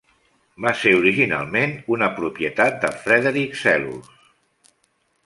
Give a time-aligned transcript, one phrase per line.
[0.63, 4.11] Va ser originalment una propietat de Frederic Selous.